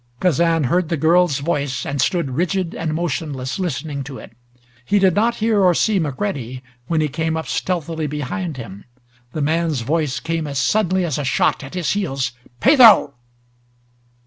Kazan 0.19 0.63
heard 0.63 0.89
the 0.89 0.97
girl's 0.97 1.37
voice, 1.37 1.85
and 1.85 2.01
stood 2.01 2.31
rigid 2.31 2.73
and 2.73 2.95
motionless 2.95 3.59
listening 3.59 4.03
to 4.05 4.17
it. 4.17 4.35
He 4.83 4.97
did 4.97 5.13
not 5.13 5.35
hear 5.35 5.61
or 5.61 5.75
see 5.75 5.99
McCready 5.99 6.63
when 6.87 7.01
he 7.01 7.07
came 7.07 7.37
up 7.37 7.45
stealthily 7.45 8.07
behind 8.07 8.57
him. 8.57 8.85
The 9.33 9.41
man's 9.43 9.81
voice 9.81 10.19
came 10.19 10.47
as 10.47 10.57
suddenly 10.57 11.05
as 11.05 11.19
a 11.19 11.23
shot 11.23 11.63
at 11.63 11.75
his 11.75 11.91
heels. 11.91 12.31
"Pedro!" 12.59 13.13